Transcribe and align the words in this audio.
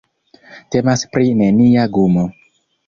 Temas 0.77 1.05
pri 1.13 1.29
nenia 1.43 1.87
gumo. 1.99 2.29